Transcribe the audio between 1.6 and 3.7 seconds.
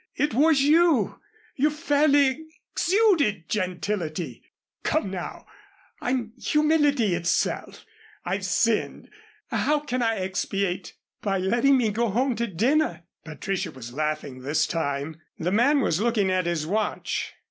fairly exuded